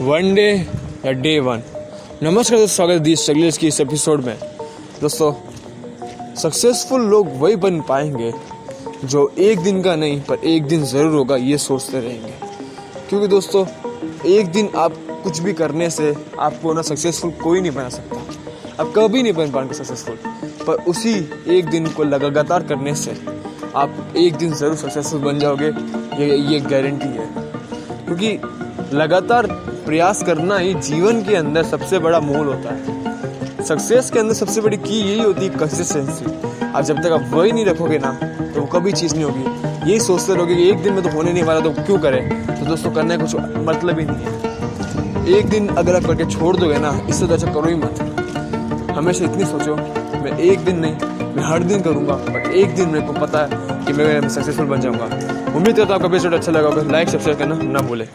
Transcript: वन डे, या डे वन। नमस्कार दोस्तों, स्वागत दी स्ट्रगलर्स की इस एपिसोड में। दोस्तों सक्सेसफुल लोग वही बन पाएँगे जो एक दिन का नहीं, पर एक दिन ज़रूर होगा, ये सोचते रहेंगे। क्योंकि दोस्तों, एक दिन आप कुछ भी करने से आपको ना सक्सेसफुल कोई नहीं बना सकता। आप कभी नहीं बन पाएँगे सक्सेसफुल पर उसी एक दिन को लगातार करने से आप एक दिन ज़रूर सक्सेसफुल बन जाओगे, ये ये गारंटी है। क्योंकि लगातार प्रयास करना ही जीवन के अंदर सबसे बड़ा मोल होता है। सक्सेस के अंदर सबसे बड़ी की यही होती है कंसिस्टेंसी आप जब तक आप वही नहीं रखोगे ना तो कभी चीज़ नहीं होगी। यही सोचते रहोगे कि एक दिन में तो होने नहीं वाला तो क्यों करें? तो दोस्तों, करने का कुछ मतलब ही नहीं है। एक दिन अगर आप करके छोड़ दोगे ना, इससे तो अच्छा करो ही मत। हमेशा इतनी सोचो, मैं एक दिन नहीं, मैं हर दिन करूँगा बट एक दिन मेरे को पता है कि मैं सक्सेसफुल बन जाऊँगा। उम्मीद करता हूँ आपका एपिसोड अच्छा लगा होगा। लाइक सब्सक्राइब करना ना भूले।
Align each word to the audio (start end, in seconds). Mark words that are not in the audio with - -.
वन 0.00 0.34
डे, 0.34 0.50
या 1.04 1.12
डे 1.12 1.38
वन। 1.40 1.62
नमस्कार 2.22 2.58
दोस्तों, 2.58 2.66
स्वागत 2.66 3.00
दी 3.02 3.14
स्ट्रगलर्स 3.16 3.58
की 3.58 3.66
इस 3.66 3.80
एपिसोड 3.80 4.24
में। 4.24 4.36
दोस्तों 5.00 5.32
सक्सेसफुल 6.34 7.02
लोग 7.02 7.28
वही 7.32 7.56
बन 7.56 7.80
पाएँगे 7.80 8.32
जो 9.04 9.26
एक 9.38 9.60
दिन 9.60 9.82
का 9.82 9.94
नहीं, 9.96 10.20
पर 10.20 10.44
एक 10.44 10.66
दिन 10.66 10.82
ज़रूर 10.84 11.14
होगा, 11.14 11.36
ये 11.36 11.58
सोचते 11.58 12.00
रहेंगे। 12.00 12.32
क्योंकि 13.08 13.28
दोस्तों, 13.28 13.64
एक 14.26 14.46
दिन 14.46 14.68
आप 14.76 14.96
कुछ 15.24 15.38
भी 15.38 15.52
करने 15.52 15.88
से 15.90 16.14
आपको 16.40 16.72
ना 16.72 16.82
सक्सेसफुल 16.82 17.30
कोई 17.42 17.60
नहीं 17.60 17.72
बना 17.72 17.88
सकता। 17.88 18.82
आप 18.82 18.92
कभी 18.96 19.22
नहीं 19.22 19.32
बन 19.32 19.50
पाएँगे 19.50 19.74
सक्सेसफुल 19.74 20.18
पर 20.66 20.84
उसी 20.84 21.14
एक 21.48 21.70
दिन 21.70 21.86
को 21.86 22.04
लगातार 22.04 22.62
करने 22.62 22.94
से 22.94 23.16
आप 23.74 24.12
एक 24.16 24.34
दिन 24.34 24.52
ज़रूर 24.52 24.76
सक्सेसफुल 24.76 25.20
बन 25.20 25.38
जाओगे, 25.38 25.72
ये 26.18 26.36
ये 26.52 26.60
गारंटी 26.60 27.08
है। 27.08 27.28
क्योंकि 28.06 28.38
लगातार 28.96 29.46
प्रयास 29.86 30.22
करना 30.22 30.56
ही 30.58 30.74
जीवन 30.82 31.22
के 31.22 31.34
अंदर 31.36 31.64
सबसे 31.64 31.98
बड़ा 31.98 32.20
मोल 32.20 32.46
होता 32.46 32.74
है। 32.74 33.64
सक्सेस 33.64 34.10
के 34.10 34.18
अंदर 34.18 34.34
सबसे 34.34 34.60
बड़ी 34.60 34.76
की 34.78 34.98
यही 35.00 35.22
होती 35.22 35.44
है 35.44 35.58
कंसिस्टेंसी 35.58 36.24
आप 36.66 36.84
जब 36.84 37.02
तक 37.02 37.12
आप 37.12 37.30
वही 37.32 37.52
नहीं 37.52 37.64
रखोगे 37.66 37.98
ना 37.98 38.12
तो 38.54 38.64
कभी 38.68 38.92
चीज़ 38.92 39.14
नहीं 39.14 39.24
होगी। 39.24 39.90
यही 39.90 40.00
सोचते 40.00 40.34
रहोगे 40.34 40.54
कि 40.56 40.68
एक 40.70 40.82
दिन 40.82 40.92
में 40.92 41.02
तो 41.02 41.10
होने 41.10 41.32
नहीं 41.32 41.42
वाला 41.42 41.60
तो 41.60 41.70
क्यों 41.76 41.98
करें? 41.98 42.46
तो 42.48 42.66
दोस्तों, 42.66 42.90
करने 42.90 43.16
का 43.16 43.24
कुछ 43.24 43.36
मतलब 43.66 43.98
ही 43.98 44.06
नहीं 44.06 44.24
है। 44.24 45.38
एक 45.38 45.48
दिन 45.48 45.68
अगर 45.68 45.96
आप 45.96 46.04
करके 46.04 46.24
छोड़ 46.30 46.56
दोगे 46.56 46.78
ना, 46.78 46.90
इससे 47.08 47.26
तो 47.26 47.34
अच्छा 47.34 47.52
करो 47.52 47.68
ही 47.68 47.74
मत। 47.74 48.92
हमेशा 48.96 49.24
इतनी 49.24 49.44
सोचो, 49.44 49.76
मैं 50.22 50.38
एक 50.40 50.64
दिन 50.64 50.78
नहीं, 50.80 50.94
मैं 51.36 51.44
हर 51.44 51.62
दिन 51.62 51.82
करूँगा 51.82 52.14
बट 52.26 52.52
एक 52.54 52.74
दिन 52.76 52.88
मेरे 52.88 53.06
को 53.06 53.12
पता 53.14 53.42
है 53.42 53.84
कि 53.86 53.92
मैं 53.92 54.28
सक्सेसफुल 54.28 54.66
बन 54.66 54.80
जाऊँगा। 54.80 55.04
उम्मीद 55.54 55.76
करता 55.76 55.86
हूँ 55.86 55.94
आपका 55.94 56.08
एपिसोड 56.08 56.34
अच्छा 56.34 56.52
लगा 56.52 56.68
होगा। 56.68 56.90
लाइक 56.92 57.08
सब्सक्राइब 57.08 57.38
करना 57.38 57.72
ना 57.72 57.80
भूले। 57.80 58.08